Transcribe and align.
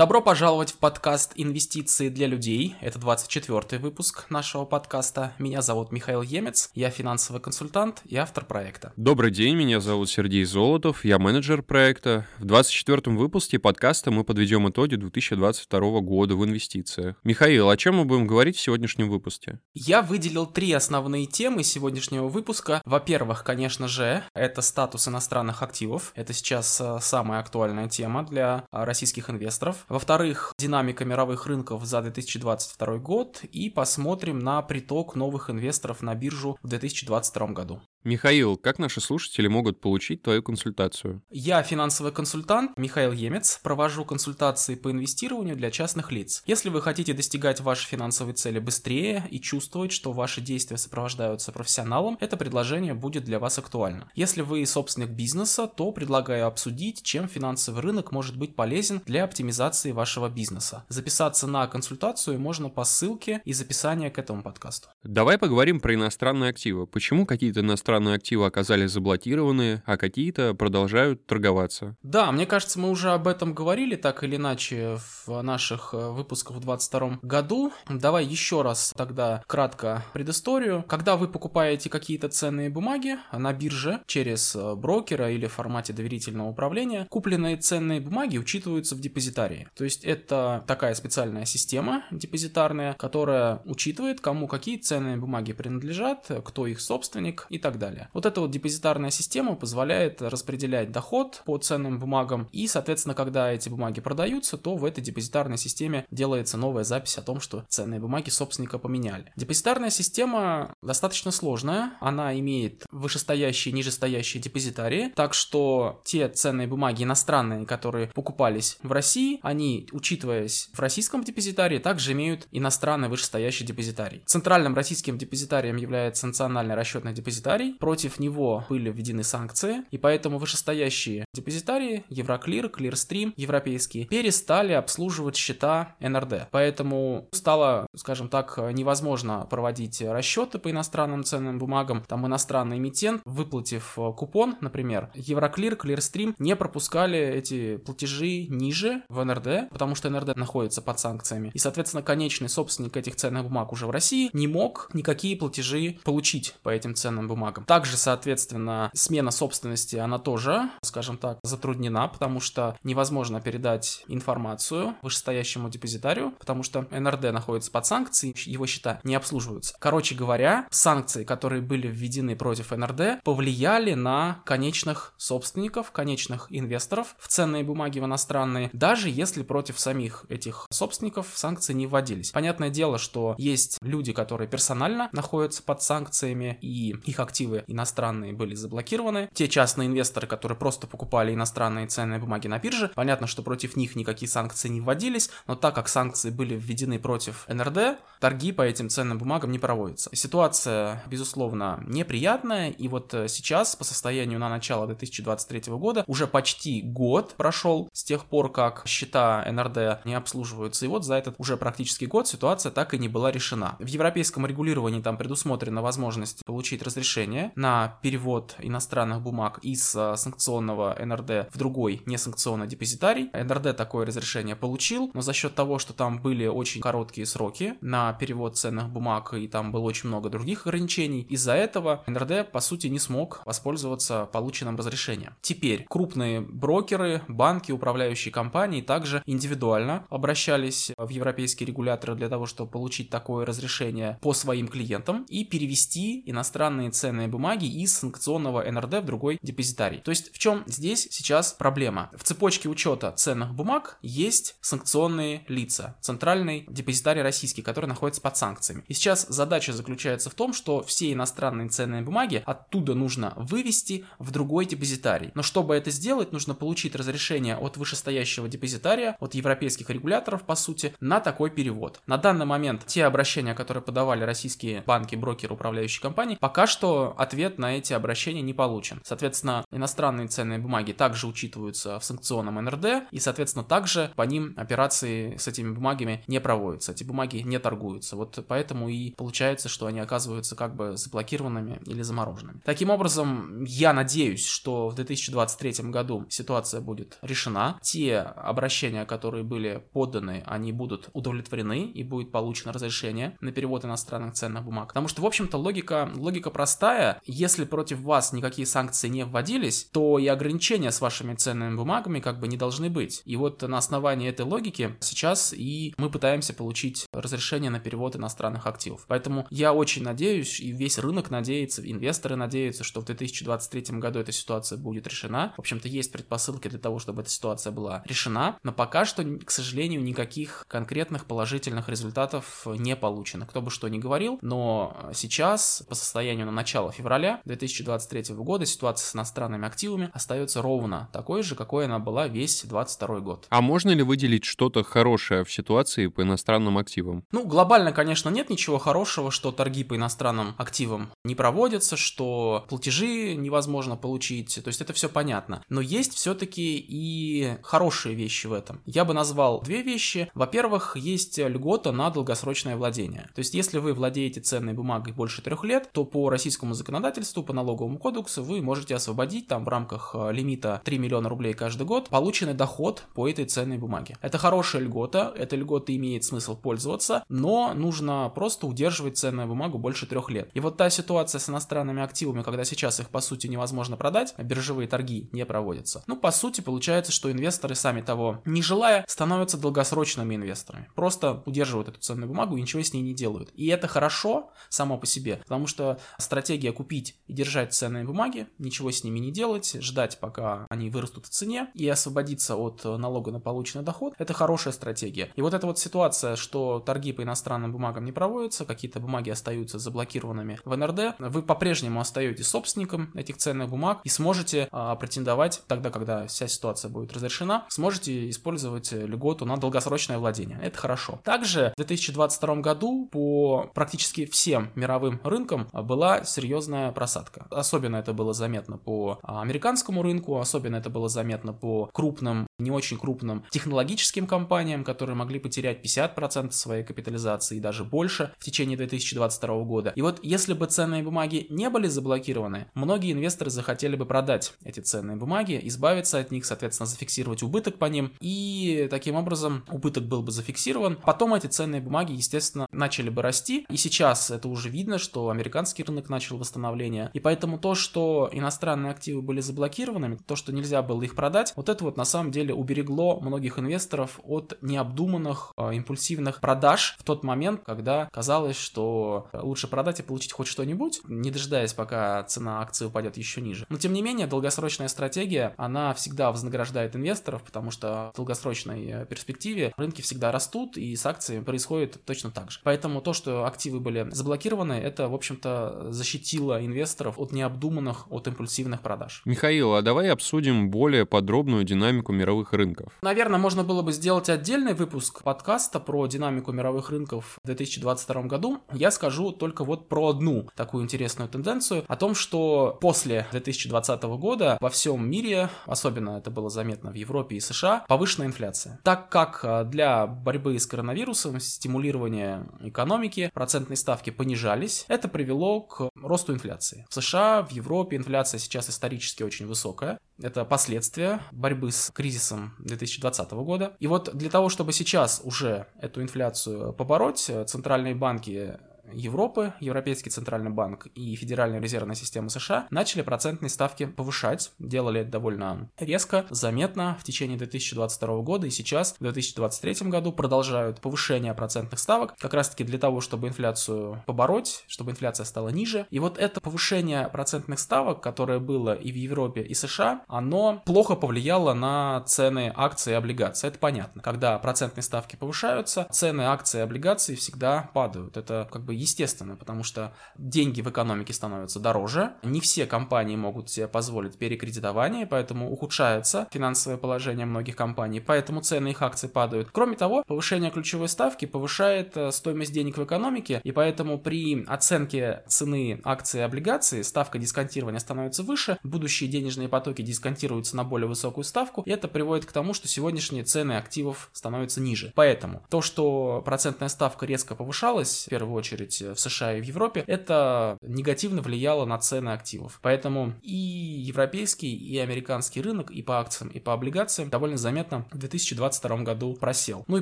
Добро 0.00 0.22
пожаловать 0.22 0.72
в 0.72 0.78
подкаст 0.78 1.32
«Инвестиции 1.34 2.08
для 2.08 2.26
людей». 2.26 2.74
Это 2.80 2.98
24-й 2.98 3.76
выпуск 3.76 4.24
нашего 4.30 4.64
подкаста. 4.64 5.34
Меня 5.38 5.60
зовут 5.60 5.92
Михаил 5.92 6.22
Емец, 6.22 6.70
я 6.72 6.88
финансовый 6.88 7.38
консультант 7.38 8.00
и 8.06 8.16
автор 8.16 8.46
проекта. 8.46 8.94
Добрый 8.96 9.30
день, 9.30 9.56
меня 9.56 9.78
зовут 9.78 10.08
Сергей 10.08 10.44
Золотов, 10.44 11.04
я 11.04 11.18
менеджер 11.18 11.60
проекта. 11.62 12.26
В 12.38 12.46
24-м 12.46 13.18
выпуске 13.18 13.58
подкаста 13.58 14.10
мы 14.10 14.24
подведем 14.24 14.66
итоги 14.70 14.94
2022 14.94 16.00
года 16.00 16.34
в 16.34 16.46
инвестициях. 16.46 17.16
Михаил, 17.22 17.68
о 17.68 17.76
чем 17.76 17.96
мы 17.96 18.06
будем 18.06 18.26
говорить 18.26 18.56
в 18.56 18.60
сегодняшнем 18.62 19.10
выпуске? 19.10 19.60
Я 19.74 20.00
выделил 20.00 20.46
три 20.46 20.72
основные 20.72 21.26
темы 21.26 21.62
сегодняшнего 21.62 22.28
выпуска. 22.28 22.80
Во-первых, 22.86 23.44
конечно 23.44 23.86
же, 23.86 24.22
это 24.32 24.62
статус 24.62 25.08
иностранных 25.08 25.62
активов. 25.62 26.12
Это 26.14 26.32
сейчас 26.32 26.80
э, 26.80 27.00
самая 27.02 27.40
актуальная 27.40 27.90
тема 27.90 28.24
для 28.24 28.64
э, 28.72 28.84
российских 28.84 29.28
инвесторов. 29.28 29.84
Во-вторых, 29.90 30.54
динамика 30.56 31.04
мировых 31.04 31.48
рынков 31.48 31.84
за 31.84 32.00
2022 32.00 32.98
год 32.98 33.42
и 33.42 33.68
посмотрим 33.68 34.38
на 34.38 34.62
приток 34.62 35.16
новых 35.16 35.50
инвесторов 35.50 36.00
на 36.00 36.14
биржу 36.14 36.56
в 36.62 36.68
2022 36.68 37.46
году. 37.48 37.80
Михаил, 38.02 38.56
как 38.56 38.78
наши 38.78 38.98
слушатели 38.98 39.46
могут 39.46 39.78
получить 39.78 40.22
твою 40.22 40.42
консультацию? 40.42 41.22
Я 41.30 41.62
финансовый 41.62 42.12
консультант 42.12 42.78
Михаил 42.78 43.12
Емец, 43.12 43.60
провожу 43.62 44.06
консультации 44.06 44.74
по 44.74 44.90
инвестированию 44.90 45.54
для 45.54 45.70
частных 45.70 46.10
лиц. 46.10 46.42
Если 46.46 46.70
вы 46.70 46.80
хотите 46.80 47.12
достигать 47.12 47.60
ваши 47.60 47.86
финансовые 47.86 48.34
цели 48.34 48.58
быстрее 48.58 49.26
и 49.30 49.38
чувствовать, 49.38 49.92
что 49.92 50.12
ваши 50.12 50.40
действия 50.40 50.78
сопровождаются 50.78 51.52
профессионалом, 51.52 52.16
это 52.20 52.38
предложение 52.38 52.94
будет 52.94 53.24
для 53.24 53.38
вас 53.38 53.58
актуально. 53.58 54.10
Если 54.14 54.40
вы 54.40 54.64
собственник 54.64 55.10
бизнеса, 55.10 55.66
то 55.66 55.92
предлагаю 55.92 56.46
обсудить, 56.46 57.02
чем 57.02 57.28
финансовый 57.28 57.80
рынок 57.80 58.12
может 58.12 58.38
быть 58.38 58.56
полезен 58.56 59.02
для 59.04 59.24
оптимизации 59.24 59.92
вашего 59.92 60.30
бизнеса. 60.30 60.86
Записаться 60.88 61.46
на 61.46 61.66
консультацию 61.66 62.40
можно 62.40 62.70
по 62.70 62.84
ссылке 62.84 63.42
из 63.44 63.60
описания 63.60 64.10
к 64.10 64.18
этому 64.18 64.42
подкасту. 64.42 64.88
Давай 65.02 65.36
поговорим 65.36 65.80
про 65.80 65.94
иностранные 65.94 66.48
активы. 66.48 66.86
Почему 66.86 67.26
какие-то 67.26 67.60
иностранные 67.60 67.89
иностранные 67.90 68.14
активы 68.14 68.46
оказались 68.46 68.92
заблокированы, 68.92 69.82
а 69.84 69.96
какие-то 69.96 70.54
продолжают 70.54 71.26
торговаться. 71.26 71.96
Да, 72.02 72.30
мне 72.30 72.46
кажется, 72.46 72.78
мы 72.78 72.90
уже 72.90 73.10
об 73.10 73.26
этом 73.26 73.52
говорили 73.52 73.96
так 73.96 74.22
или 74.22 74.36
иначе 74.36 74.98
в 75.26 75.42
наших 75.42 75.92
э, 75.92 76.10
выпусках 76.10 76.56
в 76.56 76.60
2022 76.60 77.18
году. 77.22 77.72
Давай 77.88 78.24
еще 78.24 78.62
раз 78.62 78.92
тогда 78.96 79.42
кратко 79.46 80.04
предысторию. 80.12 80.84
Когда 80.86 81.16
вы 81.16 81.26
покупаете 81.26 81.90
какие-то 81.90 82.28
ценные 82.28 82.70
бумаги 82.70 83.16
на 83.32 83.52
бирже 83.52 84.00
через 84.06 84.54
э, 84.54 84.74
брокера 84.76 85.30
или 85.30 85.46
в 85.46 85.52
формате 85.52 85.92
доверительного 85.92 86.48
управления, 86.48 87.06
купленные 87.10 87.56
ценные 87.56 88.00
бумаги 88.00 88.38
учитываются 88.38 88.94
в 88.94 89.00
депозитарии. 89.00 89.68
То 89.76 89.84
есть 89.84 90.04
это 90.04 90.62
такая 90.68 90.94
специальная 90.94 91.44
система 91.44 92.04
депозитарная, 92.12 92.94
которая 92.94 93.62
учитывает, 93.64 94.20
кому 94.20 94.46
какие 94.46 94.76
ценные 94.76 95.16
бумаги 95.16 95.52
принадлежат, 95.52 96.30
кто 96.44 96.66
их 96.68 96.80
собственник 96.80 97.46
и 97.50 97.58
так 97.58 97.78
далее. 97.78 97.79
Вот 98.12 98.26
эта 98.26 98.40
вот 98.40 98.50
депозитарная 98.50 99.10
система 99.10 99.54
позволяет 99.54 100.22
распределять 100.22 100.92
доход 100.92 101.42
по 101.44 101.58
ценным 101.58 101.98
бумагам, 101.98 102.48
и, 102.52 102.66
соответственно, 102.66 103.14
когда 103.14 103.50
эти 103.52 103.68
бумаги 103.68 104.00
продаются, 104.00 104.56
то 104.56 104.76
в 104.76 104.84
этой 104.84 105.02
депозитарной 105.02 105.58
системе 105.58 106.06
делается 106.10 106.56
новая 106.56 106.84
запись 106.84 107.18
о 107.18 107.22
том, 107.22 107.40
что 107.40 107.64
ценные 107.68 108.00
бумаги 108.00 108.30
собственника 108.30 108.78
поменяли. 108.78 109.32
Депозитарная 109.36 109.90
система 109.90 110.74
достаточно 110.82 111.30
сложная, 111.30 111.92
она 112.00 112.38
имеет 112.38 112.84
вышестоящие 112.90 113.72
и 113.72 113.74
нижестоящие 113.74 114.42
депозитарии, 114.42 115.12
так 115.14 115.34
что 115.34 116.00
те 116.04 116.28
ценные 116.28 116.66
бумаги 116.66 117.04
иностранные, 117.04 117.66
которые 117.66 118.08
покупались 118.08 118.78
в 118.82 118.92
России, 118.92 119.40
они, 119.42 119.88
учитываясь 119.92 120.70
в 120.72 120.80
российском 120.80 121.24
депозитарии, 121.24 121.78
также 121.78 122.12
имеют 122.12 122.46
иностранный 122.50 123.08
вышестоящий 123.08 123.66
депозитарий. 123.66 124.22
Центральным 124.26 124.74
российским 124.74 125.18
депозитарием 125.18 125.76
является 125.76 126.26
национальный 126.26 126.74
расчетный 126.74 127.12
депозитарий, 127.12 127.69
против 127.78 128.18
него 128.18 128.64
были 128.68 128.90
введены 128.90 129.24
санкции, 129.24 129.84
и 129.90 129.98
поэтому 129.98 130.38
вышестоящие 130.38 131.24
депозитарии, 131.34 132.04
Евроклир, 132.08 132.68
Клирстрим, 132.68 133.32
европейские, 133.36 134.06
перестали 134.06 134.72
обслуживать 134.72 135.36
счета 135.36 135.96
НРД. 136.00 136.48
Поэтому 136.50 137.28
стало, 137.32 137.86
скажем 137.96 138.28
так, 138.28 138.58
невозможно 138.72 139.46
проводить 139.50 140.02
расчеты 140.02 140.58
по 140.58 140.70
иностранным 140.70 141.24
ценным 141.24 141.58
бумагам. 141.58 142.02
Там 142.06 142.26
иностранный 142.26 142.78
эмитент, 142.78 143.22
выплатив 143.24 143.98
купон, 144.16 144.56
например, 144.60 145.10
Евроклир, 145.14 145.76
Клирстрим 145.76 146.34
не 146.38 146.56
пропускали 146.56 147.18
эти 147.18 147.76
платежи 147.76 148.46
ниже 148.48 149.02
в 149.08 149.24
НРД, 149.24 149.70
потому 149.70 149.94
что 149.94 150.10
НРД 150.10 150.36
находится 150.36 150.82
под 150.82 150.98
санкциями. 150.98 151.50
И, 151.54 151.58
соответственно, 151.58 152.02
конечный 152.02 152.48
собственник 152.48 152.96
этих 152.96 153.16
ценных 153.16 153.44
бумаг 153.44 153.72
уже 153.72 153.86
в 153.86 153.90
России 153.90 154.30
не 154.32 154.46
мог 154.46 154.88
никакие 154.92 155.36
платежи 155.36 155.98
получить 156.04 156.54
по 156.62 156.70
этим 156.70 156.94
ценным 156.94 157.28
бумагам 157.28 157.59
рынкам. 157.60 157.66
Также, 157.66 157.96
соответственно, 157.96 158.90
смена 158.94 159.30
собственности, 159.30 159.96
она 159.96 160.18
тоже, 160.18 160.70
скажем 160.82 161.16
так, 161.16 161.38
затруднена, 161.42 162.08
потому 162.08 162.40
что 162.40 162.76
невозможно 162.82 163.40
передать 163.40 164.04
информацию 164.08 164.94
вышестоящему 165.02 165.68
депозитарию, 165.68 166.32
потому 166.38 166.62
что 166.62 166.86
НРД 166.90 167.32
находится 167.32 167.70
под 167.70 167.86
санкцией, 167.86 168.34
его 168.50 168.66
счета 168.66 169.00
не 169.04 169.14
обслуживаются. 169.14 169.74
Короче 169.78 170.14
говоря, 170.14 170.66
санкции, 170.70 171.24
которые 171.24 171.62
были 171.62 171.86
введены 171.86 172.36
против 172.36 172.70
НРД, 172.70 173.22
повлияли 173.24 173.94
на 173.94 174.42
конечных 174.44 175.14
собственников, 175.16 175.90
конечных 175.92 176.46
инвесторов 176.50 177.14
в 177.18 177.28
ценные 177.28 177.64
бумаги 177.64 178.00
в 178.00 178.04
иностранные, 178.04 178.70
даже 178.72 179.08
если 179.08 179.42
против 179.42 179.78
самих 179.78 180.24
этих 180.28 180.66
собственников 180.70 181.28
санкции 181.34 181.72
не 181.72 181.86
вводились. 181.86 182.30
Понятное 182.30 182.70
дело, 182.70 182.98
что 182.98 183.34
есть 183.38 183.78
люди, 183.82 184.12
которые 184.12 184.48
персонально 184.48 185.08
находятся 185.12 185.62
под 185.62 185.82
санкциями, 185.82 186.58
и 186.60 186.94
их 187.04 187.20
активы 187.20 187.49
активы 187.50 187.64
иностранные 187.66 188.32
были 188.32 188.54
заблокированы. 188.54 189.28
Те 189.32 189.48
частные 189.48 189.88
инвесторы, 189.88 190.26
которые 190.26 190.56
просто 190.56 190.86
покупали 190.86 191.34
иностранные 191.34 191.86
ценные 191.86 192.18
бумаги 192.18 192.48
на 192.48 192.58
бирже, 192.58 192.90
понятно, 192.94 193.26
что 193.26 193.42
против 193.42 193.76
них 193.76 193.96
никакие 193.96 194.28
санкции 194.28 194.68
не 194.68 194.80
вводились, 194.80 195.30
но 195.46 195.54
так 195.54 195.74
как 195.74 195.88
санкции 195.88 196.30
были 196.30 196.54
введены 196.54 196.98
против 196.98 197.46
НРД, 197.48 197.98
торги 198.20 198.52
по 198.52 198.62
этим 198.62 198.88
ценным 198.88 199.18
бумагам 199.18 199.50
не 199.50 199.58
проводятся. 199.58 200.10
Ситуация, 200.12 201.02
безусловно, 201.06 201.82
неприятная, 201.86 202.70
и 202.70 202.88
вот 202.88 203.14
э, 203.14 203.28
сейчас, 203.28 203.76
по 203.76 203.84
состоянию 203.84 204.38
на 204.38 204.48
начало 204.48 204.86
2023 204.86 205.72
года, 205.74 206.04
уже 206.06 206.26
почти 206.26 206.82
год 206.82 207.34
прошел 207.36 207.88
с 207.92 208.04
тех 208.04 208.24
пор, 208.24 208.52
как 208.52 208.82
счета 208.86 209.44
НРД 209.50 210.04
не 210.04 210.14
обслуживаются, 210.14 210.84
и 210.84 210.88
вот 210.88 211.04
за 211.04 211.14
этот 211.14 211.34
уже 211.38 211.56
практически 211.56 212.04
год 212.04 212.28
ситуация 212.28 212.70
так 212.70 212.94
и 212.94 212.98
не 212.98 213.08
была 213.08 213.30
решена. 213.30 213.76
В 213.78 213.86
европейском 213.86 214.46
регулировании 214.46 215.00
там 215.00 215.16
предусмотрена 215.16 215.82
возможность 215.82 216.44
получить 216.44 216.82
разрешение 216.82 217.39
разрешение 217.40 217.52
на 217.56 217.98
перевод 218.02 218.56
иностранных 218.58 219.22
бумаг 219.22 219.58
из 219.62 219.94
а, 219.96 220.16
санкционного 220.16 220.96
НРД 220.98 221.52
в 221.52 221.58
другой 221.58 222.02
несанкционный 222.06 222.66
депозитарий. 222.66 223.30
НРД 223.32 223.76
такое 223.76 224.06
разрешение 224.06 224.56
получил, 224.56 225.10
но 225.14 225.20
за 225.20 225.32
счет 225.32 225.54
того, 225.54 225.78
что 225.78 225.92
там 225.92 226.20
были 226.20 226.46
очень 226.46 226.80
короткие 226.80 227.26
сроки 227.26 227.74
на 227.80 228.12
перевод 228.12 228.56
ценных 228.56 228.88
бумаг 228.88 229.34
и 229.34 229.48
там 229.48 229.72
было 229.72 229.82
очень 229.82 230.08
много 230.08 230.28
других 230.28 230.66
ограничений, 230.66 231.26
из-за 231.30 231.54
этого 231.54 232.02
НРД 232.06 232.50
по 232.50 232.60
сути 232.60 232.88
не 232.88 232.98
смог 232.98 233.42
воспользоваться 233.44 234.26
полученным 234.32 234.76
разрешением. 234.76 235.34
Теперь 235.40 235.86
крупные 235.88 236.40
брокеры, 236.40 237.22
банки, 237.28 237.72
управляющие 237.72 238.32
компании 238.32 238.82
также 238.82 239.22
индивидуально 239.26 240.06
обращались 240.10 240.92
в 240.96 241.08
европейские 241.08 241.66
регуляторы 241.66 242.14
для 242.14 242.28
того, 242.28 242.46
чтобы 242.46 242.70
получить 242.70 243.10
такое 243.10 243.46
разрешение 243.46 244.18
по 244.20 244.32
своим 244.32 244.68
клиентам 244.68 245.24
и 245.28 245.44
перевести 245.44 246.22
иностранные 246.26 246.90
ценные 246.90 247.28
бумаги 247.30 247.66
из 247.66 247.94
санкционного 247.94 248.70
НРД 248.70 249.02
в 249.02 249.04
другой 249.04 249.38
депозитарий. 249.42 249.98
То 249.98 250.10
есть 250.10 250.34
в 250.34 250.38
чем 250.38 250.64
здесь 250.66 251.08
сейчас 251.10 251.52
проблема? 251.52 252.10
В 252.16 252.24
цепочке 252.24 252.68
учета 252.68 253.12
ценных 253.12 253.54
бумаг 253.54 253.98
есть 254.02 254.56
санкционные 254.60 255.44
лица, 255.48 255.96
центральный 256.00 256.66
депозитарий 256.68 257.22
российский, 257.22 257.62
который 257.62 257.86
находится 257.86 258.20
под 258.20 258.36
санкциями. 258.36 258.84
И 258.88 258.94
сейчас 258.94 259.26
задача 259.28 259.72
заключается 259.72 260.30
в 260.30 260.34
том, 260.34 260.52
что 260.52 260.82
все 260.82 261.12
иностранные 261.12 261.68
ценные 261.68 262.02
бумаги 262.02 262.42
оттуда 262.44 262.94
нужно 262.94 263.32
вывести 263.36 264.04
в 264.18 264.30
другой 264.30 264.66
депозитарий. 264.66 265.30
Но 265.34 265.42
чтобы 265.42 265.74
это 265.74 265.90
сделать, 265.90 266.32
нужно 266.32 266.54
получить 266.54 266.94
разрешение 266.94 267.56
от 267.56 267.76
вышестоящего 267.76 268.48
депозитария, 268.48 269.16
от 269.20 269.34
европейских 269.34 269.90
регуляторов, 269.90 270.42
по 270.42 270.54
сути, 270.54 270.94
на 271.00 271.20
такой 271.20 271.50
перевод. 271.50 272.00
На 272.06 272.16
данный 272.16 272.46
момент 272.46 272.84
те 272.86 273.04
обращения, 273.04 273.54
которые 273.54 273.82
подавали 273.82 274.24
российские 274.24 274.82
банки, 274.86 275.16
брокеры, 275.16 275.54
управляющие 275.54 276.02
компании, 276.02 276.38
пока 276.40 276.66
что 276.66 277.14
ответ 277.20 277.58
на 277.58 277.76
эти 277.76 277.92
обращения 277.92 278.40
не 278.42 278.54
получен. 278.54 279.00
Соответственно, 279.04 279.64
иностранные 279.70 280.28
ценные 280.28 280.58
бумаги 280.58 280.92
также 280.92 281.26
учитываются 281.26 281.98
в 281.98 282.04
санкционном 282.04 282.56
НРД, 282.64 283.08
и, 283.10 283.20
соответственно, 283.20 283.64
также 283.64 284.10
по 284.16 284.22
ним 284.22 284.54
операции 284.56 285.36
с 285.36 285.46
этими 285.46 285.70
бумагами 285.70 286.24
не 286.26 286.40
проводятся, 286.40 286.92
эти 286.92 287.04
бумаги 287.04 287.38
не 287.38 287.58
торгуются. 287.58 288.16
Вот 288.16 288.42
поэтому 288.48 288.88
и 288.88 289.12
получается, 289.12 289.68
что 289.68 289.86
они 289.86 290.00
оказываются 290.00 290.56
как 290.56 290.74
бы 290.74 290.96
заблокированными 290.96 291.80
или 291.86 292.02
замороженными. 292.02 292.60
Таким 292.64 292.90
образом, 292.90 293.64
я 293.64 293.92
надеюсь, 293.92 294.46
что 294.46 294.88
в 294.88 294.94
2023 294.94 295.90
году 295.90 296.24
ситуация 296.30 296.80
будет 296.80 297.18
решена. 297.20 297.78
Те 297.82 298.18
обращения, 298.18 299.04
которые 299.04 299.44
были 299.44 299.84
поданы, 299.92 300.42
они 300.46 300.72
будут 300.72 301.10
удовлетворены 301.12 301.84
и 301.84 302.02
будет 302.02 302.32
получено 302.32 302.72
разрешение 302.72 303.36
на 303.40 303.52
перевод 303.52 303.84
иностранных 303.84 304.34
ценных 304.34 304.64
бумаг. 304.64 304.88
Потому 304.88 305.08
что, 305.08 305.22
в 305.22 305.26
общем-то, 305.26 305.58
логика, 305.58 306.10
логика 306.14 306.50
простая. 306.50 306.99
Если 307.24 307.64
против 307.64 308.00
вас 308.00 308.32
никакие 308.32 308.66
санкции 308.66 309.08
не 309.08 309.24
вводились, 309.24 309.88
то 309.92 310.18
и 310.18 310.26
ограничения 310.26 310.90
с 310.90 311.00
вашими 311.00 311.34
ценными 311.34 311.76
бумагами 311.76 312.20
как 312.20 312.40
бы 312.40 312.48
не 312.48 312.56
должны 312.56 312.90
быть. 312.90 313.22
И 313.24 313.36
вот 313.36 313.62
на 313.62 313.78
основании 313.78 314.28
этой 314.28 314.44
логики 314.44 314.96
сейчас 315.00 315.52
и 315.52 315.94
мы 315.96 316.10
пытаемся 316.10 316.54
получить 316.54 317.06
разрешение 317.12 317.70
на 317.70 317.80
перевод 317.80 318.16
иностранных 318.16 318.66
активов. 318.66 319.04
Поэтому 319.08 319.46
я 319.50 319.72
очень 319.72 320.02
надеюсь, 320.02 320.60
и 320.60 320.72
весь 320.72 320.98
рынок 320.98 321.30
надеется, 321.30 321.88
инвесторы 321.88 322.36
надеются, 322.36 322.84
что 322.84 323.00
в 323.00 323.04
2023 323.04 323.98
году 323.98 324.18
эта 324.18 324.32
ситуация 324.32 324.78
будет 324.78 325.06
решена. 325.06 325.52
В 325.56 325.60
общем-то, 325.60 325.88
есть 325.88 326.12
предпосылки 326.12 326.68
для 326.68 326.78
того, 326.78 326.98
чтобы 326.98 327.22
эта 327.22 327.30
ситуация 327.30 327.72
была 327.72 328.02
решена, 328.06 328.58
но 328.62 328.72
пока 328.72 329.04
что, 329.04 329.24
к 329.24 329.50
сожалению, 329.50 330.02
никаких 330.02 330.64
конкретных 330.68 331.26
положительных 331.26 331.88
результатов 331.88 332.66
не 332.66 332.96
получено. 332.96 333.46
Кто 333.46 333.62
бы 333.62 333.70
что 333.70 333.88
ни 333.88 333.98
говорил, 333.98 334.38
но 334.42 335.10
сейчас, 335.14 335.82
по 335.88 335.94
состоянию 335.94 336.46
на 336.46 336.52
начало 336.52 336.89
февраля 336.90 337.40
2023 337.44 338.34
года, 338.34 338.66
ситуация 338.66 339.06
с 339.06 339.14
иностранными 339.14 339.66
активами 339.66 340.10
остается 340.12 340.62
ровно 340.62 341.08
такой 341.12 341.42
же, 341.42 341.54
какой 341.54 341.86
она 341.86 341.98
была 341.98 342.26
весь 342.26 342.62
2022 342.62 343.20
год. 343.20 343.46
А 343.50 343.60
можно 343.60 343.90
ли 343.90 344.02
выделить 344.02 344.44
что-то 344.44 344.82
хорошее 344.82 345.44
в 345.44 345.52
ситуации 345.52 346.06
по 346.06 346.22
иностранным 346.22 346.78
активам? 346.78 347.24
Ну, 347.32 347.46
глобально, 347.46 347.92
конечно, 347.92 348.28
нет 348.28 348.50
ничего 348.50 348.78
хорошего, 348.78 349.30
что 349.30 349.52
торги 349.52 349.84
по 349.84 349.96
иностранным 349.96 350.54
активам 350.58 351.10
не 351.24 351.34
проводятся, 351.34 351.96
что 351.96 352.64
платежи 352.68 353.34
невозможно 353.34 353.96
получить, 353.96 354.60
то 354.62 354.68
есть 354.68 354.80
это 354.80 354.92
все 354.92 355.08
понятно. 355.08 355.62
Но 355.68 355.80
есть 355.80 356.14
все-таки 356.14 356.78
и 356.78 357.56
хорошие 357.62 358.14
вещи 358.14 358.46
в 358.46 358.52
этом. 358.52 358.80
Я 358.86 359.04
бы 359.04 359.14
назвал 359.14 359.62
две 359.62 359.82
вещи. 359.82 360.30
Во-первых, 360.34 360.96
есть 360.96 361.38
льгота 361.38 361.92
на 361.92 362.10
долгосрочное 362.10 362.76
владение. 362.76 363.30
То 363.34 363.40
есть 363.40 363.54
если 363.54 363.78
вы 363.78 363.94
владеете 363.94 364.40
ценной 364.40 364.72
бумагой 364.72 365.12
больше 365.12 365.42
трех 365.42 365.64
лет, 365.64 365.90
то 365.92 366.04
по 366.04 366.30
российскому 366.30 366.74
законодательству, 366.80 367.42
по 367.42 367.52
налоговому 367.52 367.98
кодексу 367.98 368.42
вы 368.42 368.62
можете 368.62 368.94
освободить 368.94 369.46
там 369.46 369.64
в 369.64 369.68
рамках 369.68 370.12
э, 370.14 370.32
лимита 370.32 370.80
3 370.84 370.98
миллиона 370.98 371.28
рублей 371.28 371.54
каждый 371.54 371.86
год 371.86 372.08
полученный 372.08 372.54
доход 372.54 373.04
по 373.14 373.28
этой 373.28 373.44
ценной 373.44 373.78
бумаге. 373.78 374.16
Это 374.20 374.38
хорошая 374.38 374.82
льгота, 374.82 375.32
эта 375.36 375.56
льгота 375.56 375.94
имеет 375.94 376.24
смысл 376.24 376.56
пользоваться, 376.56 377.24
но 377.28 377.74
нужно 377.74 378.30
просто 378.34 378.66
удерживать 378.66 379.18
ценную 379.18 379.46
бумагу 379.46 379.78
больше 379.78 380.06
трех 380.06 380.30
лет. 380.30 380.50
И 380.54 380.60
вот 380.60 380.76
та 380.76 380.90
ситуация 380.90 381.38
с 381.38 381.48
иностранными 381.48 382.02
активами, 382.02 382.42
когда 382.42 382.64
сейчас 382.64 383.00
их 383.00 383.10
по 383.10 383.20
сути 383.20 383.46
невозможно 383.46 383.96
продать, 383.96 384.34
а 384.36 384.42
биржевые 384.42 384.88
торги 384.88 385.28
не 385.32 385.44
проводятся. 385.44 386.02
Ну, 386.06 386.16
по 386.16 386.30
сути, 386.30 386.60
получается, 386.60 387.12
что 387.12 387.30
инвесторы, 387.30 387.74
сами 387.74 388.00
того 388.00 388.40
не 388.44 388.62
желая, 388.62 389.04
становятся 389.06 389.58
долгосрочными 389.58 390.34
инвесторами. 390.34 390.88
Просто 390.94 391.42
удерживают 391.46 391.88
эту 391.88 392.00
ценную 392.00 392.28
бумагу 392.28 392.56
и 392.56 392.62
ничего 392.62 392.82
с 392.82 392.92
ней 392.92 393.02
не 393.02 393.14
делают. 393.14 393.50
И 393.54 393.66
это 393.68 393.88
хорошо 393.88 394.50
само 394.68 394.98
по 394.98 395.06
себе, 395.06 395.36
потому 395.36 395.66
что 395.66 395.98
стратегия 396.18 396.69
купить 396.72 397.16
и 397.26 397.32
держать 397.32 397.74
ценные 397.74 398.04
бумаги, 398.04 398.48
ничего 398.58 398.90
с 398.90 399.04
ними 399.04 399.18
не 399.18 399.30
делать, 399.30 399.76
ждать, 399.80 400.18
пока 400.20 400.66
они 400.68 400.90
вырастут 400.90 401.26
в 401.26 401.30
цене 401.30 401.70
и 401.74 401.88
освободиться 401.88 402.56
от 402.56 402.84
налога 402.84 403.30
на 403.30 403.40
полученный 403.40 403.84
доход, 403.84 404.14
это 404.18 404.32
хорошая 404.34 404.72
стратегия. 404.72 405.30
И 405.36 405.42
вот 405.42 405.54
эта 405.54 405.66
вот 405.66 405.78
ситуация, 405.78 406.36
что 406.36 406.80
торги 406.80 407.12
по 407.12 407.22
иностранным 407.22 407.72
бумагам 407.72 408.04
не 408.04 408.12
проводятся, 408.12 408.64
какие-то 408.64 409.00
бумаги 409.00 409.30
остаются 409.30 409.78
заблокированными 409.78 410.60
в 410.64 410.76
НРД, 410.76 411.16
вы 411.18 411.42
по-прежнему 411.42 412.00
остаетесь 412.00 412.48
собственником 412.48 413.10
этих 413.14 413.36
ценных 413.36 413.68
бумаг 413.68 414.00
и 414.04 414.08
сможете 414.08 414.68
а, 414.70 414.94
претендовать 414.96 415.62
тогда, 415.66 415.90
когда 415.90 416.26
вся 416.26 416.48
ситуация 416.48 416.88
будет 416.88 417.12
разрешена, 417.12 417.66
сможете 417.68 418.28
использовать 418.30 418.92
льготу 418.92 419.44
на 419.44 419.56
долгосрочное 419.56 420.18
владение. 420.18 420.58
Это 420.62 420.78
хорошо. 420.78 421.20
Также 421.24 421.72
в 421.74 421.76
2022 421.76 422.56
году 422.56 423.08
по 423.10 423.70
практически 423.74 424.26
всем 424.26 424.70
мировым 424.74 425.20
рынкам 425.24 425.68
была 425.72 426.24
серьезная 426.24 426.59
просадка. 426.94 427.46
Особенно 427.50 427.96
это 427.96 428.12
было 428.12 428.32
заметно 428.32 428.78
по 428.78 429.18
а, 429.22 429.42
американскому 429.42 430.02
рынку, 430.02 430.38
особенно 430.38 430.76
это 430.76 430.90
было 430.90 431.08
заметно 431.08 431.52
по 431.52 431.90
крупным, 431.92 432.46
не 432.58 432.70
очень 432.70 432.98
крупным 432.98 433.44
технологическим 433.50 434.26
компаниям, 434.26 434.84
которые 434.84 435.16
могли 435.16 435.38
потерять 435.38 435.84
50% 435.84 436.52
своей 436.52 436.84
капитализации 436.84 437.56
и 437.56 437.60
даже 437.60 437.84
больше 437.84 438.32
в 438.38 438.44
течение 438.44 438.76
2022 438.76 439.64
года. 439.64 439.92
И 439.96 440.02
вот 440.02 440.20
если 440.22 440.54
бы 440.54 440.66
ценные 440.66 441.02
бумаги 441.02 441.46
не 441.50 441.68
были 441.70 441.86
заблокированы, 441.86 442.66
многие 442.74 443.12
инвесторы 443.12 443.50
захотели 443.50 443.96
бы 443.96 444.06
продать 444.06 444.54
эти 444.64 444.80
ценные 444.80 445.16
бумаги, 445.16 445.58
избавиться 445.64 446.18
от 446.18 446.30
них, 446.30 446.44
соответственно, 446.44 446.86
зафиксировать 446.86 447.42
убыток 447.42 447.78
по 447.78 447.86
ним, 447.86 448.12
и 448.20 448.88
таким 448.90 449.16
образом 449.16 449.64
убыток 449.68 450.04
был 450.04 450.22
бы 450.22 450.32
зафиксирован. 450.32 450.96
Потом 451.04 451.34
эти 451.34 451.46
ценные 451.46 451.80
бумаги, 451.80 452.12
естественно, 452.12 452.66
начали 452.72 453.10
бы 453.10 453.22
расти, 453.22 453.66
и 453.68 453.76
сейчас 453.76 454.30
это 454.30 454.48
уже 454.48 454.68
видно, 454.68 454.98
что 454.98 455.30
американский 455.30 455.82
рынок 455.82 456.08
начал 456.08 456.38
восстановление, 456.50 457.10
и 457.14 457.20
поэтому 457.20 457.58
то, 457.58 457.74
что 457.74 458.28
иностранные 458.32 458.90
активы 458.90 459.22
были 459.22 459.40
заблокированы, 459.40 460.18
то, 460.26 460.34
что 460.34 460.52
нельзя 460.52 460.82
было 460.82 461.02
их 461.02 461.14
продать, 461.14 461.52
вот 461.56 461.68
это 461.68 461.84
вот 461.84 461.96
на 461.96 462.04
самом 462.04 462.32
деле 462.32 462.52
уберегло 462.52 463.20
многих 463.20 463.58
инвесторов 463.58 464.18
от 464.24 464.58
необдуманных 464.62 465.52
э, 465.56 465.74
импульсивных 465.74 466.40
продаж 466.40 466.96
в 466.98 467.04
тот 467.04 467.22
момент, 467.22 467.62
когда 467.64 468.08
казалось, 468.12 468.56
что 468.56 469.28
лучше 469.32 469.68
продать 469.68 470.00
и 470.00 470.02
получить 470.02 470.32
хоть 470.32 470.48
что-нибудь, 470.48 471.00
не 471.04 471.30
дожидаясь, 471.30 471.72
пока 471.72 472.22
цена 472.24 472.60
акции 472.60 472.86
упадет 472.86 473.16
еще 473.16 473.40
ниже. 473.40 473.66
Но 473.68 473.78
тем 473.78 473.92
не 473.92 474.02
менее, 474.02 474.26
долгосрочная 474.26 474.88
стратегия, 474.88 475.54
она 475.56 475.94
всегда 475.94 476.32
вознаграждает 476.32 476.96
инвесторов, 476.96 477.42
потому 477.42 477.70
что 477.70 478.10
в 478.14 478.16
долгосрочной 478.16 478.86
э, 478.86 479.06
перспективе 479.06 479.72
рынки 479.76 480.02
всегда 480.02 480.32
растут, 480.32 480.76
и 480.76 480.96
с 480.96 481.06
акциями 481.06 481.44
происходит 481.44 482.04
точно 482.04 482.30
так 482.30 482.50
же. 482.50 482.60
Поэтому 482.64 483.00
то, 483.00 483.12
что 483.12 483.44
активы 483.44 483.78
были 483.80 484.08
заблокированы, 484.10 484.72
это, 484.72 485.08
в 485.08 485.14
общем-то, 485.14 485.92
защитило 485.92 486.39
инвесторов 486.40 487.18
от 487.18 487.32
необдуманных, 487.32 488.10
от 488.10 488.26
импульсивных 488.26 488.80
продаж. 488.80 489.22
Михаил, 489.24 489.74
а 489.74 489.82
давай 489.82 490.10
обсудим 490.10 490.70
более 490.70 491.06
подробную 491.06 491.64
динамику 491.64 492.12
мировых 492.12 492.52
рынков. 492.52 492.92
Наверное, 493.02 493.38
можно 493.38 493.64
было 493.64 493.82
бы 493.82 493.92
сделать 493.92 494.28
отдельный 494.28 494.74
выпуск 494.74 495.22
подкаста 495.22 495.80
про 495.80 496.06
динамику 496.06 496.52
мировых 496.52 496.90
рынков 496.90 497.38
в 497.42 497.46
2022 497.46 498.22
году. 498.22 498.58
Я 498.72 498.90
скажу 498.90 499.32
только 499.32 499.64
вот 499.64 499.88
про 499.88 500.08
одну 500.08 500.48
такую 500.56 500.84
интересную 500.84 501.28
тенденцию, 501.28 501.84
о 501.86 501.96
том, 501.96 502.14
что 502.14 502.78
после 502.80 503.26
2020 503.32 504.02
года 504.02 504.58
во 504.60 504.70
всем 504.70 505.08
мире, 505.08 505.50
особенно 505.66 506.18
это 506.18 506.30
было 506.30 506.50
заметно 506.50 506.90
в 506.90 506.94
Европе 506.94 507.36
и 507.36 507.40
США, 507.40 507.84
повышена 507.88 508.26
инфляция. 508.26 508.80
Так 508.84 509.08
как 509.08 509.40
а, 509.44 509.64
для 509.64 510.06
борьбы 510.06 510.58
с 510.58 510.66
коронавирусом, 510.66 511.40
стимулирования 511.40 512.46
экономики, 512.60 513.30
процентные 513.34 513.76
ставки 513.76 514.10
понижались, 514.10 514.84
это 514.88 515.08
привело 515.08 515.60
к 515.60 515.90
росту 516.02 516.29
инфляции. 516.32 516.86
В 516.88 516.94
США, 516.94 517.42
в 517.42 517.52
Европе 517.52 517.96
инфляция 517.96 518.38
сейчас 518.38 518.68
исторически 518.68 519.22
очень 519.22 519.46
высокая. 519.46 519.98
Это 520.22 520.44
последствия 520.44 521.20
борьбы 521.32 521.72
с 521.72 521.90
кризисом 521.92 522.54
2020 522.58 523.30
года. 523.32 523.76
И 523.78 523.86
вот 523.86 524.14
для 524.14 524.30
того, 524.30 524.48
чтобы 524.48 524.72
сейчас 524.72 525.20
уже 525.24 525.66
эту 525.80 526.02
инфляцию 526.02 526.72
побороть, 526.72 527.30
центральные 527.46 527.94
банки 527.94 528.58
Европы, 528.92 529.54
Европейский 529.60 530.10
центральный 530.10 530.50
банк 530.50 530.88
и 530.94 531.14
Федеральная 531.16 531.60
резервная 531.60 531.94
система 531.94 532.28
США 532.28 532.66
начали 532.70 533.02
процентные 533.02 533.50
ставки 533.50 533.86
повышать. 533.86 534.52
Делали 534.58 535.00
это 535.00 535.10
довольно 535.10 535.70
резко, 535.78 536.26
заметно 536.30 536.96
в 537.00 537.04
течение 537.04 537.38
2022 537.38 538.22
года 538.22 538.46
и 538.46 538.50
сейчас, 538.50 538.94
в 538.98 539.02
2023 539.02 539.88
году, 539.88 540.12
продолжают 540.12 540.80
повышение 540.80 541.34
процентных 541.34 541.78
ставок, 541.78 542.14
как 542.18 542.34
раз 542.34 542.48
таки 542.50 542.64
для 542.64 542.78
того, 542.78 543.00
чтобы 543.00 543.28
инфляцию 543.28 544.02
побороть, 544.06 544.64
чтобы 544.66 544.92
инфляция 544.92 545.24
стала 545.24 545.48
ниже. 545.48 545.86
И 545.90 545.98
вот 545.98 546.18
это 546.18 546.40
повышение 546.40 547.08
процентных 547.08 547.58
ставок, 547.58 548.00
которое 548.00 548.38
было 548.38 548.74
и 548.74 548.92
в 548.92 548.94
Европе, 548.94 549.42
и 549.42 549.54
США, 549.54 550.02
оно 550.08 550.62
плохо 550.64 550.96
повлияло 550.96 551.54
на 551.54 552.02
цены 552.06 552.52
акций 552.54 552.92
и 552.92 552.96
облигаций. 552.96 553.48
Это 553.48 553.58
понятно. 553.58 554.02
Когда 554.02 554.38
процентные 554.38 554.82
ставки 554.82 555.16
повышаются, 555.16 555.86
цены 555.90 556.22
акций 556.22 556.60
и 556.60 556.62
облигаций 556.62 557.16
всегда 557.16 557.70
падают. 557.74 558.16
Это 558.16 558.48
как 558.50 558.64
бы 558.64 558.74
естественно, 558.80 559.36
потому 559.36 559.62
что 559.62 559.94
деньги 560.16 560.60
в 560.60 560.70
экономике 560.70 561.12
становятся 561.12 561.60
дороже, 561.60 562.14
не 562.22 562.40
все 562.40 562.66
компании 562.66 563.16
могут 563.16 563.50
себе 563.50 563.68
позволить 563.68 564.18
перекредитование, 564.18 565.06
поэтому 565.06 565.50
ухудшается 565.50 566.28
финансовое 566.30 566.78
положение 566.78 567.26
многих 567.26 567.56
компаний, 567.56 568.00
поэтому 568.00 568.40
цены 568.40 568.68
их 568.68 568.82
акций 568.82 569.08
падают. 569.08 569.50
Кроме 569.52 569.76
того, 569.76 570.02
повышение 570.06 570.50
ключевой 570.50 570.88
ставки 570.88 571.26
повышает 571.26 571.96
э, 571.96 572.10
стоимость 572.12 572.52
денег 572.52 572.78
в 572.78 572.84
экономике, 572.84 573.40
и 573.44 573.52
поэтому 573.52 573.98
при 573.98 574.44
оценке 574.44 575.22
цены 575.28 575.80
акций 575.84 576.20
и 576.20 576.22
облигаций 576.22 576.82
ставка 576.84 577.18
дисконтирования 577.18 577.80
становится 577.80 578.22
выше, 578.22 578.58
будущие 578.62 579.10
денежные 579.10 579.48
потоки 579.48 579.82
дисконтируются 579.82 580.56
на 580.56 580.64
более 580.64 580.88
высокую 580.88 581.24
ставку, 581.24 581.62
и 581.62 581.70
это 581.70 581.88
приводит 581.88 582.26
к 582.26 582.32
тому, 582.32 582.54
что 582.54 582.68
сегодняшние 582.68 583.24
цены 583.24 583.54
активов 583.54 584.10
становятся 584.12 584.60
ниже. 584.60 584.92
Поэтому 584.94 585.44
то, 585.50 585.60
что 585.60 586.22
процентная 586.24 586.68
ставка 586.68 587.06
резко 587.06 587.34
повышалась, 587.34 588.06
в 588.06 588.10
первую 588.10 588.34
очередь 588.34 588.69
в 588.70 588.96
США 588.96 589.36
и 589.36 589.40
в 589.40 589.44
Европе, 589.44 589.84
это 589.86 590.58
негативно 590.62 591.22
влияло 591.22 591.64
на 591.64 591.78
цены 591.78 592.10
активов. 592.10 592.58
Поэтому 592.62 593.14
и 593.22 593.34
европейский, 593.34 594.54
и 594.54 594.78
американский 594.78 595.42
рынок 595.42 595.70
и 595.70 595.82
по 595.82 596.00
акциям, 596.00 596.30
и 596.30 596.40
по 596.40 596.52
облигациям 596.52 597.10
довольно 597.10 597.36
заметно 597.36 597.86
в 597.90 597.98
2022 597.98 598.78
году 598.78 599.14
просел. 599.14 599.64
Ну 599.66 599.76
и 599.76 599.80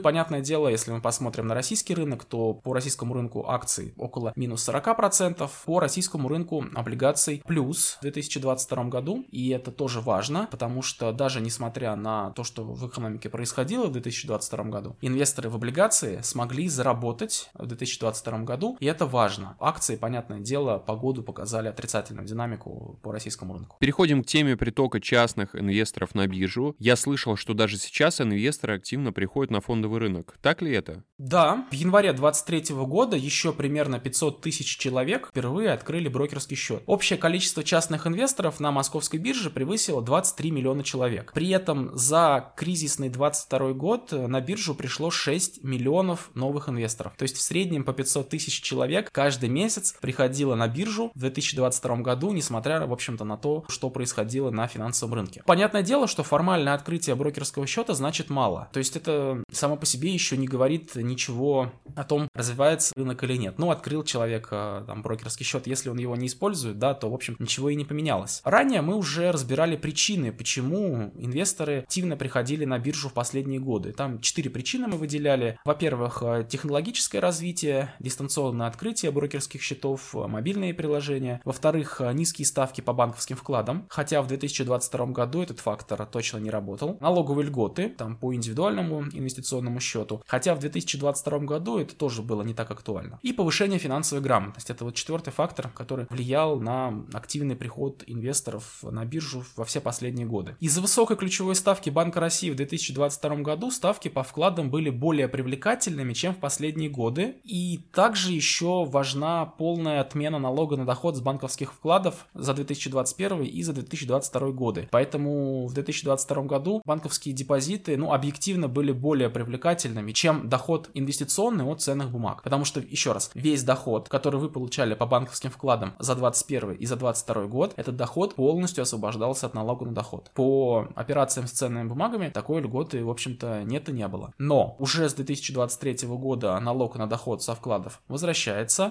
понятное 0.01 0.41
дело, 0.41 0.69
если 0.69 0.91
мы 0.91 1.01
посмотрим 1.01 1.47
на 1.47 1.55
российский 1.55 1.95
рынок, 1.95 2.25
то 2.25 2.55
по 2.55 2.73
российскому 2.73 3.15
рынку 3.15 3.49
акций 3.49 3.93
около 3.97 4.33
минус 4.37 4.69
40%, 4.69 5.49
по 5.65 5.81
российскому 5.81 6.29
рынку 6.29 6.65
облигаций 6.75 7.43
плюс 7.47 7.97
в 7.99 8.03
2022 8.03 8.85
году, 8.85 9.25
и 9.31 9.51
это 9.51 9.71
тоже 9.71 10.01
важно, 10.01 10.49
потому 10.51 10.83
что 10.83 11.13
даже 11.13 11.41
несмотря 11.41 11.97
на 11.97 12.31
то, 12.31 12.45
что 12.45 12.65
в 12.65 12.89
экономике 12.89 13.29
происходило 13.29 13.87
в 13.87 13.93
2022 13.93 14.65
году, 14.65 14.97
инвесторы 15.01 15.51
в 15.51 15.57
облигации 15.57 16.21
смогли 16.23 16.69
заработать 16.69 17.51
в 17.55 17.67
2022 17.67 18.39
году, 18.39 18.77
и 18.81 18.87
это 18.87 19.07
важно. 19.07 19.57
Акции, 19.61 19.97
понятное 19.97 20.41
дело, 20.41 20.79
по 20.79 20.97
году 20.97 21.23
показали 21.23 21.69
отрицательную 21.69 22.27
динамику 22.27 22.99
по 23.03 23.13
российскому 23.13 23.55
рынку. 23.55 23.77
Переходим 23.81 24.23
к 24.23 24.27
теме 24.27 24.57
притока 24.57 25.01
частных 25.01 25.55
инвесторов 25.55 26.15
на 26.15 26.27
биржу. 26.27 26.77
Я 26.79 26.97
слышал, 26.97 27.37
что 27.37 27.55
даже 27.55 27.77
сейчас 27.79 28.21
инвесторы 28.21 28.77
активно 28.77 29.13
приходят 29.13 29.51
на 29.51 29.61
фондовый 29.61 30.01
рынок. 30.01 30.37
Так 30.43 30.63
ли 30.63 30.73
это? 30.73 31.05
Да, 31.19 31.67
в 31.71 31.75
январе 31.75 32.13
2023 32.13 32.77
года 32.77 33.17
еще 33.17 33.53
примерно 33.53 33.99
500 33.99 34.41
тысяч 34.41 34.77
человек 34.79 35.29
впервые 35.29 35.71
открыли 35.71 36.09
брокерский 36.09 36.57
счет. 36.57 36.83
Общее 36.87 37.19
количество 37.19 37.65
частных 37.65 38.07
инвесторов 38.07 38.61
на 38.61 38.71
московской 38.71 39.19
бирже 39.19 39.51
превысило 39.51 40.03
23 40.03 40.51
миллиона 40.51 40.85
человек. 40.85 41.33
При 41.33 41.51
этом 41.51 41.97
за 41.97 42.53
кризисный 42.57 43.09
22 43.09 43.73
год 43.73 44.13
на 44.13 44.41
биржу 44.41 44.75
пришло 44.75 45.11
6 45.11 45.65
миллионов 45.65 46.31
новых 46.35 46.69
инвесторов. 46.69 47.15
То 47.17 47.25
есть 47.25 47.37
в 47.37 47.41
среднем 47.41 47.85
по 47.85 47.93
500 47.93 48.29
тысяч 48.29 48.58
человек 48.63 49.11
каждый 49.13 49.49
месяц 49.49 49.95
приходило 50.01 50.55
на 50.55 50.69
биржу 50.69 51.11
в 51.15 51.19
2022 51.19 51.97
году, 51.97 52.33
несмотря, 52.33 52.87
в 52.87 52.93
общем-то, 52.93 53.25
на 53.25 53.37
то, 53.37 53.65
что 53.69 53.91
происходило 53.91 54.51
на 54.51 54.67
финансовом 54.67 55.15
рынке. 55.15 55.43
Понятное 55.47 55.83
дело, 55.83 56.07
что 56.07 56.23
формальное 56.23 56.75
открытие 56.75 57.15
брокерского 57.17 57.67
счета 57.67 57.95
значит 57.95 58.31
мало. 58.31 58.69
То 58.73 58.79
есть 58.79 58.97
это 58.97 59.43
само 59.53 59.77
по 59.77 59.87
себе 59.87 60.13
еще 60.13 60.37
не 60.37 60.47
говорит 60.47 60.95
ничего 60.97 61.73
о 61.95 62.05
том, 62.05 62.29
развивается 62.35 62.93
рынок 62.97 63.23
или 63.25 63.37
нет. 63.37 63.59
Ну, 63.59 63.71
открыл 63.71 64.05
человек 64.05 64.49
э, 64.51 64.85
там 64.87 65.03
брокерский 65.03 65.45
счет, 65.45 65.67
если 65.67 65.89
он 65.89 65.99
его 65.99 66.17
не 66.17 66.27
использует, 66.27 66.79
да, 66.79 66.95
то, 66.95 67.11
в 67.11 67.15
общем, 67.15 67.37
ничего 67.39 67.71
и 67.71 67.75
не 67.75 67.85
поменялось. 67.85 68.41
Ранее 68.45 68.83
мы 68.83 68.97
уже 68.97 69.31
разбирали 69.31 69.77
причины, 69.77 70.33
почему 70.33 71.13
инвесторы 71.17 71.81
активно 71.81 72.17
приходили 72.17 72.65
на 72.65 72.79
биржу 72.79 73.09
в 73.09 73.13
последние 73.13 73.61
годы. 73.61 73.93
Там 73.93 74.21
четыре 74.21 74.51
причины 74.51 74.89
мы 74.89 74.97
выделяли. 74.97 75.59
Во-первых, 75.65 76.23
э, 76.23 76.47
технологическое 76.49 77.21
развитие, 77.21 77.95
дистанционное 78.01 78.48
открытие 78.67 79.11
брокерских 79.11 79.63
счетов, 79.63 80.15
э, 80.15 80.27
мобильные 80.27 80.75
приложения. 80.75 81.41
Во-вторых, 81.45 82.01
низкие 82.13 82.47
ставки 82.47 82.81
по 82.81 82.93
банковским 82.93 83.37
вкладам, 83.37 83.87
хотя 83.89 84.23
в 84.23 84.29
2022 84.29 85.07
году 85.07 85.43
этот 85.43 85.61
фактор 85.61 86.05
точно 86.07 86.39
не 86.39 86.51
работал. 86.51 86.97
Налоговые 87.01 87.47
льготы, 87.47 87.89
там 87.89 88.17
по 88.17 88.35
индивидуальному 88.35 89.05
инвестиционному 89.13 89.81
счету, 89.81 90.23
хотя 90.27 90.55
в 90.55 90.61
2022 90.61 91.39
году 91.41 91.79
это 91.79 91.95
тоже 91.95 92.23
было 92.23 92.43
не 92.43 92.55
так 92.55 92.71
актуально. 92.71 93.19
И 93.23 93.33
повышение 93.33 93.79
финансовой 93.79 94.23
грамотности. 94.23 94.73
Это 94.73 94.85
вот 94.85 94.95
четвертый 94.95 95.31
фактор, 95.31 95.69
который 95.69 96.07
влиял 96.11 96.61
на 96.61 97.05
активный 97.13 97.57
приход 97.57 98.03
инвесторов 98.07 98.79
на 98.83 99.05
биржу 99.05 99.45
во 99.57 99.65
все 99.65 99.81
последние 99.81 100.27
годы. 100.27 100.57
Из-за 100.61 100.81
высокой 100.81 101.17
ключевой 101.17 101.55
ставки 101.55 101.91
Банка 101.91 102.21
России 102.21 102.51
в 102.51 102.57
2022 102.57 103.37
году 103.37 103.71
ставки 103.71 104.09
по 104.09 104.23
вкладам 104.23 104.71
были 104.71 104.91
более 104.91 105.29
привлекательными, 105.29 106.13
чем 106.13 106.35
в 106.35 106.39
последние 106.39 106.91
годы. 106.91 107.37
И 107.45 107.81
также 107.93 108.33
еще 108.39 108.85
важна 108.85 109.45
полная 109.45 110.01
отмена 110.01 110.39
налога 110.39 110.77
на 110.77 110.87
доход 110.87 111.17
с 111.17 111.21
банковских 111.21 111.73
вкладов 111.73 112.27
за 112.35 112.55
2021 112.55 113.43
и 113.43 113.63
за 113.63 113.73
2022 113.73 114.51
годы. 114.53 114.89
Поэтому 114.91 115.67
в 115.67 115.75
2022 115.75 116.43
году 116.45 116.83
банковские 116.85 117.35
депозиты, 117.35 117.97
ну, 117.97 118.13
объективно 118.13 118.69
были 118.69 118.93
более 118.93 119.29
привлекательными, 119.29 120.13
чем 120.13 120.49
доход 120.49 120.89
инвестиционный 120.95 121.65
от 121.65 121.83
ценных 121.83 122.11
бумаг. 122.11 122.43
Потому 122.43 122.65
что, 122.65 122.81
еще 122.81 123.13
раз, 123.13 123.31
весь 123.35 123.65
доход, 123.65 124.09
который 124.09 124.41
вы 124.41 124.49
получали 124.49 124.95
по 124.95 125.07
банковским 125.07 125.51
вкладам 125.51 125.95
за 125.99 126.15
2021 126.15 126.73
и 126.73 126.87
за 126.87 126.97
2022 126.97 127.47
год, 127.47 127.73
этот 127.77 127.97
доход 127.97 128.37
полностью 128.37 128.83
освобождался 128.83 129.47
от 129.47 129.55
налога 129.55 129.85
на 129.85 129.93
доход. 129.93 130.31
По 130.35 130.89
операциям 130.95 131.49
с 131.49 131.51
ценными 131.51 131.89
бумагами 131.89 132.29
такой 132.29 132.63
льготы, 132.63 133.05
в 133.05 133.11
общем-то, 133.11 133.65
нет 133.65 133.89
и 133.89 133.93
не 133.93 134.07
было. 134.07 134.33
Но 134.39 134.77
уже 134.79 135.09
с 135.09 135.15
2023 135.15 136.09
года 136.09 136.59
налог 136.61 136.97
на 136.97 137.09
доход 137.09 137.43
со 137.43 137.55
вкладов 137.55 138.01
возвращается. 138.07 138.28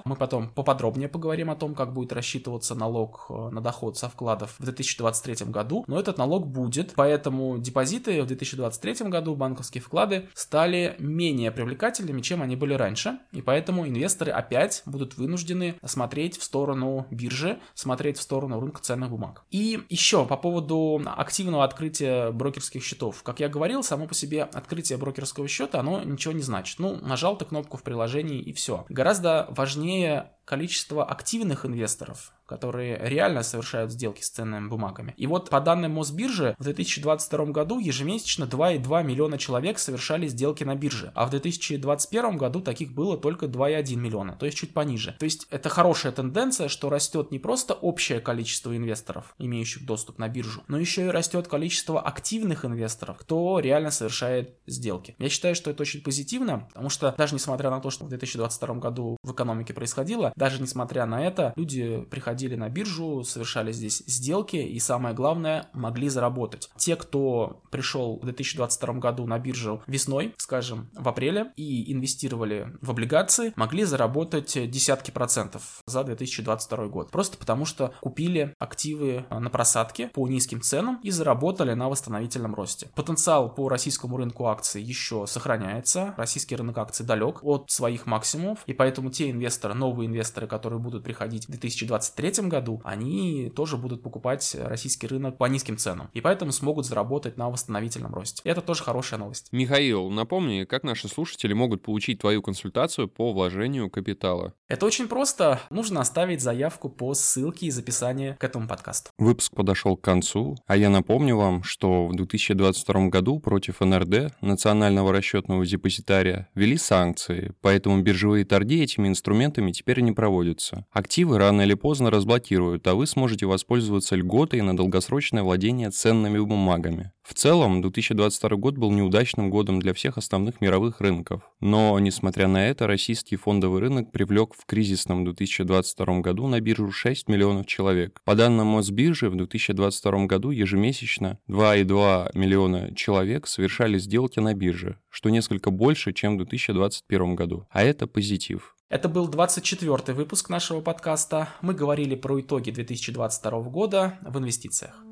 Мы 0.06 0.15
потом 0.15 0.50
поподробнее 0.50 1.10
поговорим 1.10 1.50
о 1.50 1.56
том, 1.56 1.75
как 1.75 1.94
будет 1.94 2.13
рассчитываться 2.13 2.75
налог 2.75 3.25
э, 3.29 3.50
на 3.50 3.62
доход 3.62 3.98
со 3.98 4.10
вкладов 4.10 4.56
в 4.58 4.63
2023 4.63 5.48
году, 5.48 5.84
но 5.88 6.00
этот 6.00 6.17
налог 6.17 6.48
будет, 6.48 6.94
поэтому 6.96 7.58
депозиты 7.58 8.22
в 8.22 8.27
2023 8.27 9.10
году, 9.10 9.36
банковские 9.36 9.82
вклады, 9.82 10.29
стали 10.34 10.96
менее 11.00 11.51
привлекательными, 11.51 12.22
чем 12.22 12.41
они 12.41 12.56
были 12.56 12.74
раньше, 12.74 13.20
и 13.32 13.41
поэтому 13.41 13.88
инвесторы 13.88 14.32
опять 14.32 14.82
будут 14.86 15.17
вынуждены 15.17 15.75
смотреть 15.86 16.38
в 16.38 16.44
сторону 16.44 17.08
биржи, 17.12 17.60
смотреть 17.74 18.17
в 18.17 18.22
сторону 18.22 18.60
рынка 18.60 18.82
ценных 18.82 19.10
бумаг. 19.10 19.44
И 19.51 19.84
еще 19.89 20.25
по 20.25 20.38
поводу 20.38 21.01
активного 21.06 21.63
открытия 21.63 22.32
брокерских 22.32 22.84
счетов. 22.84 23.24
Как 23.24 23.39
я 23.39 23.50
говорил, 23.50 23.84
само 23.84 24.08
по 24.08 24.13
себе 24.13 24.44
открытие 24.44 24.98
брокерского 24.98 25.48
счета, 25.48 25.79
оно 25.79 26.01
ничего 26.03 26.34
не 26.34 26.41
значит. 26.41 26.79
Ну, 26.79 26.98
нажал 27.01 27.38
ты 27.38 27.46
кнопку 27.46 27.77
в 27.77 27.84
приложении 27.84 28.39
и 28.39 28.53
все. 28.53 28.86
Гораздо 28.89 29.26
важнее 29.50 30.31
количество 30.48 31.04
активных 31.04 31.66
инвесторов, 31.66 32.32
которые 32.46 32.98
реально 33.04 33.44
совершают 33.44 33.92
сделки 33.92 34.22
с 34.22 34.30
ценными 34.30 34.70
бумагами. 34.70 35.13
И 35.18 35.27
вот 35.27 35.50
по 35.50 35.60
данным 35.60 35.92
Мосбиржи, 35.92 36.56
в 36.58 36.63
2022 36.63 37.46
году 37.48 37.80
ежемесячно 37.80 38.46
2,2 38.46 39.04
миллиона 39.04 39.38
человек 39.38 39.77
совершали 39.77 40.27
сделки 40.27 40.63
на 40.63 40.75
бирже, 40.75 41.12
а 41.16 41.25
в 41.25 41.32
2021 41.32 42.38
году 42.38 42.62
таких 42.62 42.94
было 42.94 43.18
только 43.18 43.48
2,1 43.48 43.96
миллиона, 43.98 44.38
то 44.39 44.46
есть 44.46 44.58
чуть 44.58 44.74
пониже. 44.74 45.18
То 45.20 45.25
есть 45.25 45.48
это 45.50 45.68
хорошая 45.68 46.13
тенденция, 46.13 46.70
что 46.70 46.89
растет 46.89 47.30
не 47.32 47.39
просто 47.39 47.74
общее 47.74 48.22
количество 48.22 48.75
инвесторов, 48.75 49.36
имеющих 49.38 49.86
доступ 49.86 50.18
на 50.18 50.30
биржу, 50.30 50.63
но 50.70 50.80
еще 50.80 51.08
и 51.08 51.10
растет 51.10 51.50
количество 51.50 52.00
активных 52.00 52.63
инвесторов, 52.63 53.18
кто 53.18 53.60
реально 53.60 53.92
совершает 53.92 54.56
сделки. 54.66 55.16
Я 55.20 55.27
считаю, 55.27 55.56
что 55.56 55.72
это 55.72 55.82
очень 55.82 56.01
позитивно, 56.01 56.68
потому 56.70 56.89
что 56.89 57.13
даже 57.18 57.34
несмотря 57.34 57.70
на 57.70 57.82
то, 57.82 57.89
что 57.89 58.06
в 58.06 58.10
2022 58.10 58.75
году 58.75 59.18
в 59.24 59.34
экономике 59.34 59.74
происходило, 59.74 60.32
даже 60.38 60.62
несмотря 60.62 61.06
на 61.06 61.25
это, 61.25 61.51
люди 61.56 62.06
приходили 62.10 62.56
на 62.56 62.70
биржу, 62.70 63.24
совершали 63.24 63.72
здесь 63.72 64.03
сделки 64.06 64.56
и, 64.56 64.79
самое 64.79 65.13
главное, 65.13 65.70
могли 65.74 66.08
заработать. 66.08 66.70
Те, 66.77 66.96
кто 66.96 67.62
пришел 67.72 68.20
в 68.20 68.24
2022 68.24 68.94
году 68.96 69.25
на 69.25 69.39
биржу 69.39 69.82
весной, 69.88 70.34
скажем, 70.38 70.89
в 70.94 71.10
апреле, 71.10 71.51
и 71.56 71.91
инвестировали 71.91 72.72
в 72.82 72.91
облигации, 72.91 73.51
могли 73.56 73.84
заработать 73.84 74.70
десятки 74.70 75.12
процентов 75.12 75.82
за 75.88 76.03
2022 76.03 76.88
год. 76.88 77.12
Просто 77.12 77.38
потому, 77.38 77.65
что 77.65 77.94
купили 78.01 78.53
активы 78.60 79.25
на 79.29 79.50
просадке 79.50 80.08
по 80.08 80.27
низким 80.27 80.62
ценам 80.62 81.00
и 81.01 81.10
заработали 81.10 81.74
на 81.74 81.89
восстановительном 81.89 82.53
росте. 82.53 82.89
Потенциал 82.96 83.53
по 83.53 83.70
российскому 83.70 84.17
рынку 84.17 84.46
акций 84.46 84.84
еще 84.84 85.25
сохраняется. 85.25 86.13
Российский 86.17 86.56
рынок 86.56 86.77
акций 86.77 87.06
далек 87.06 87.44
от 87.44 87.72
своих 87.72 88.06
максимумов, 88.06 88.60
и 88.67 88.74
поэтому 88.74 89.10
те 89.10 89.32
инвесторы, 89.32 89.74
новые 89.74 90.08
инвесторы, 90.08 90.26
инвесторы, 90.27 90.48
которые 90.48 90.79
будут 90.79 91.03
приходить 91.03 91.46
в 91.46 91.50
2023 91.50 92.48
году, 92.48 92.81
они 92.84 93.51
тоже 93.55 93.77
будут 93.77 94.03
покупать 94.03 94.55
российский 94.60 95.07
рынок 95.07 95.38
по 95.38 95.46
низким 95.46 95.77
ценам. 95.77 96.10
И 96.13 96.22
поэтому 96.22 96.51
смогут 96.51 96.86
заработать 96.86 97.38
на 97.38 97.50
восстановительном 97.50 98.13
росте. 98.13 98.41
Это 98.43 98.62
тоже 98.62 98.84
хорошая 98.84 99.19
новость. 99.19 99.48
Михаил, 99.51 100.10
напомни, 100.10 100.65
как 100.65 100.84
наши 100.84 101.07
слушатели 101.07 101.53
могут 101.53 101.81
получить 101.81 102.19
твою 102.19 102.41
консультацию 102.41 103.07
по 103.07 103.34
вложению 103.34 103.89
капитала? 103.89 104.53
Это 104.67 104.86
очень 104.86 105.07
просто. 105.07 105.62
Нужно 105.69 106.01
оставить 106.01 106.41
заявку 106.41 106.89
по 106.89 107.13
ссылке 107.13 107.67
из 107.67 107.77
описания 107.77 108.36
к 108.39 108.43
этому 108.43 108.67
подкасту. 108.67 109.12
Выпуск 109.17 109.55
подошел 109.55 109.96
к 109.96 110.01
концу, 110.01 110.57
а 110.67 110.75
я 110.75 110.89
напомню 110.89 111.38
вам, 111.38 111.63
что 111.63 112.07
в 112.07 112.15
2022 112.15 113.07
году 113.07 113.39
против 113.39 113.79
НРД, 113.79 114.34
Национального 114.41 115.13
расчетного 115.13 115.65
депозитария, 115.65 116.50
ввели 116.53 116.77
санкции, 116.77 117.53
поэтому 117.62 118.01
биржевые 118.01 118.46
торги 118.46 118.84
этими 118.84 119.07
инструментами 119.07 119.72
теперь 119.72 120.01
не 120.01 120.12
проводятся. 120.18 120.88
Активы 120.92 121.38
рано 121.38 121.62
или 121.62 121.76
поздно 121.76 122.10
разблокируют, 122.10 122.88
а 122.88 122.96
вы 122.96 123.06
сможете 123.06 123.46
воспользоваться 123.46 124.16
льготой 124.16 124.62
на 124.62 124.76
долгосрочное 124.76 125.44
владение 125.44 125.92
ценными 125.92 126.40
бумагами. 126.40 127.12
В 127.22 127.36
целом, 127.36 127.84
2022 127.84 128.58
год 128.58 128.78
был 128.78 128.90
неудачным 128.92 129.52
годом 129.52 129.80
для 129.80 129.94
всех 129.94 130.18
основных 130.18 130.60
мировых 130.60 131.02
рынков. 131.02 131.44
Но, 131.60 132.00
несмотря 132.00 132.48
на 132.48 132.68
это, 132.68 132.88
российский 132.88 133.36
фондовый 133.36 133.80
рынок 133.80 134.12
привлек 134.12 134.56
в 134.58 134.66
кризисном 134.66 135.24
2022 135.24 136.22
году 136.22 136.48
на 136.48 136.62
биржу 136.62 136.92
6 136.92 137.28
миллионов 137.28 137.68
человек. 137.68 138.20
По 138.26 138.34
данным 138.34 138.68
Мосбиржи, 138.68 139.30
в 139.30 139.36
2022 139.36 140.26
году 140.26 140.50
ежемесячно 140.50 141.38
2,2 141.48 142.32
миллиона 142.34 142.96
человек 142.96 143.46
совершали 143.46 144.00
сделки 144.00 144.40
на 144.40 144.56
бирже, 144.56 144.98
что 145.10 145.30
несколько 145.30 145.70
больше, 145.70 146.14
чем 146.14 146.36
в 146.36 146.38
2021 146.38 147.36
году. 147.36 147.68
А 147.70 147.84
это 147.84 148.08
позитив. 148.08 148.76
Это 148.89 149.10
был 149.10 149.27
24 149.27 150.13
выпуск 150.13 150.50
нашего 150.50 150.79
подкаста. 150.79 151.50
Мы 151.62 151.74
говорили 151.74 152.15
про 152.15 152.39
итоги 152.39 152.72
2022 152.72 153.62
года 153.63 154.17
в 154.22 154.38
инвестициях. 154.39 155.03